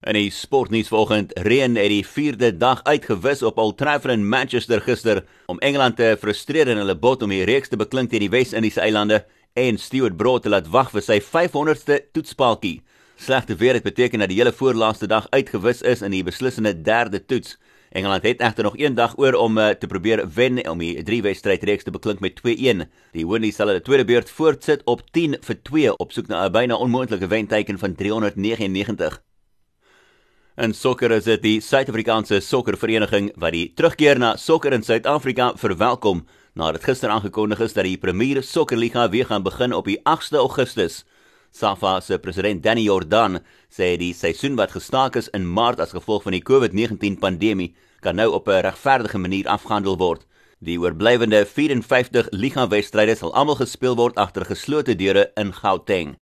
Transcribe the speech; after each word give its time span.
In 0.00 0.16
die 0.16 0.30
sportnuus 0.32 0.88
vanoggend, 0.88 1.34
reën 1.44 1.74
het 1.76 1.90
die 1.92 2.04
4de 2.08 2.48
dag 2.56 2.78
uitgewis 2.88 3.42
op 3.44 3.58
Old 3.60 3.76
Trafford 3.76 4.14
in 4.14 4.22
Manchester 4.28 4.80
gister 4.80 5.26
om 5.46 5.58
Engeland 5.58 5.96
te 5.96 6.16
frustreer 6.20 6.70
in 6.72 6.80
hulle 6.80 6.96
bot 6.96 7.20
om 7.22 7.28
die 7.28 7.42
reeks 7.44 7.68
te 7.68 7.76
beklink 7.76 8.08
teen 8.08 8.24
die 8.24 8.30
Wes-Indiese 8.32 8.80
eilande 8.80 9.18
en 9.60 9.76
Stuart 9.76 10.16
Broad 10.16 10.46
te 10.46 10.54
laat 10.54 10.72
wag 10.72 10.88
vir 10.94 11.04
sy 11.04 11.20
500ste 11.20 12.00
toetspaaltjie. 12.16 12.80
Slegte 13.20 13.60
weer 13.60 13.76
het 13.76 13.84
beteken 13.84 14.24
dat 14.24 14.32
die 14.32 14.40
hele 14.40 14.56
voorlaaste 14.56 15.04
dag 15.04 15.28
uitgewis 15.36 15.84
is 15.84 16.00
in 16.00 16.16
die 16.16 16.24
beslissende 16.24 16.72
derde 16.72 17.20
toets. 17.20 17.58
Engeland 17.92 18.24
het 18.24 18.40
egter 18.40 18.64
nog 18.64 18.80
een 18.80 18.96
dag 18.96 19.18
oor 19.20 19.36
om 19.36 19.60
uh, 19.60 19.74
te 19.76 19.86
probeer 19.86 20.24
wen 20.32 20.64
om 20.64 20.80
die 20.80 20.94
drie 21.04 21.20
wedstryd 21.28 21.68
reeks 21.68 21.84
te 21.84 21.92
beklink 21.92 22.24
met 22.24 22.40
2-1. 22.40 22.86
Die 23.12 23.28
Windies 23.28 23.60
sal 23.60 23.68
hulle 23.68 23.84
tweede 23.84 24.08
beurt 24.08 24.32
voortsit 24.32 24.80
op 24.88 25.04
10 25.12 25.42
vir 25.44 25.64
2 25.68 25.96
op 25.96 26.16
soek 26.16 26.32
na 26.32 26.46
'n 26.48 26.56
byna 26.56 26.80
onmoontlike 26.80 27.28
wenteken 27.28 27.78
van 27.78 27.94
399. 27.94 29.20
In 30.60 30.74
sokker 30.76 31.08
is 31.16 31.24
dit 31.24 31.40
die 31.40 31.60
Suid-Afrikaanse 31.64 32.36
Sokkervereniging 32.44 33.30
wat 33.40 33.54
die 33.56 33.70
terugkeer 33.72 34.18
na 34.20 34.34
sokker 34.36 34.74
in 34.76 34.82
Suid-Afrika 34.84 35.54
verwelkom 35.56 36.20
nadat 36.52 36.84
gister 36.84 37.08
aangekondig 37.08 37.62
is 37.64 37.72
dat 37.72 37.88
die 37.88 37.96
Premier 37.96 38.42
Sokkerliga 38.44 39.06
weer 39.08 39.30
gaan 39.30 39.46
begin 39.46 39.72
op 39.72 39.88
die 39.88 39.96
8de 40.04 40.36
Augustus. 40.42 41.06
SAFA 41.56 41.94
se 42.04 42.20
president 42.20 42.60
Danny 42.60 42.84
Jordan 42.90 43.40
sê 43.72 43.94
die 43.96 44.12
seisoen 44.12 44.60
wat 44.60 44.76
gestaak 44.76 45.16
is 45.16 45.32
in 45.32 45.48
Maart 45.48 45.80
as 45.80 45.96
gevolg 45.96 46.28
van 46.28 46.36
die 46.36 46.44
COVID-19 46.44 47.16
pandemie 47.24 47.72
kan 48.04 48.20
nou 48.20 48.28
op 48.36 48.52
'n 48.52 48.60
regverdige 48.60 49.18
manier 49.18 49.48
afgehandel 49.48 49.96
word. 49.96 50.26
Die 50.60 50.76
oorblywende 50.76 51.46
54 51.46 52.28
liga 52.36 52.68
wedstryde 52.68 53.16
sal 53.16 53.32
almal 53.32 53.56
gespeel 53.56 53.96
word 53.96 54.20
agter 54.20 54.44
geslote 54.44 54.92
deure 54.94 55.30
in 55.36 55.54
Gauteng. 55.54 56.19